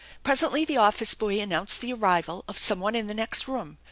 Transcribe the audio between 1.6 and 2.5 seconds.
the arrival